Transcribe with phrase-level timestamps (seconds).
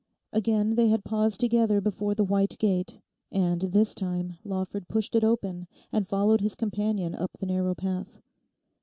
[0.33, 2.99] Again they had paused together before the white gate,
[3.31, 8.19] and this time Lawford pushed it open, and followed his companion up the narrow path.